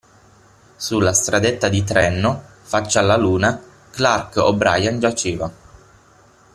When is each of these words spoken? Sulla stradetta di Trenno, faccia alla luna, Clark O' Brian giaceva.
Sulla 0.77 1.13
stradetta 1.13 1.69
di 1.69 1.83
Trenno, 1.83 2.41
faccia 2.63 3.01
alla 3.01 3.15
luna, 3.17 3.61
Clark 3.91 4.37
O' 4.37 4.53
Brian 4.55 4.99
giaceva. 4.99 5.51